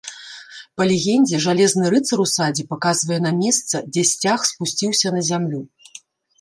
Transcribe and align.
Па 0.77 0.83
легендзе 0.91 1.41
жалезны 1.45 1.91
рыцар 1.95 2.23
у 2.25 2.25
садзе 2.33 2.65
паказвае 2.73 3.21
на 3.27 3.31
месца, 3.43 3.85
дзе 3.93 4.03
сцяг 4.15 4.51
спусціўся 4.55 5.07
на 5.21 5.27
зямлю. 5.33 5.61